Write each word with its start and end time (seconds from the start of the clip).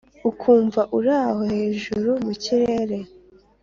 Ukumva 0.29 0.81
uraho 0.97 1.41
hejuru 1.55 2.09
mukirere 2.25 2.97